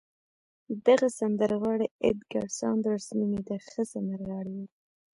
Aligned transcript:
دغه 0.87 1.07
سندرغاړی 1.17 1.87
اېدګر 2.05 2.45
ساندرز 2.59 3.07
نومېده، 3.17 3.57
ښه 3.69 3.81
سندرغاړی 3.93 4.53
و. 4.59 4.61